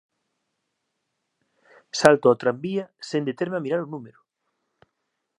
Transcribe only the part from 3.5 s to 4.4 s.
a mirar o número.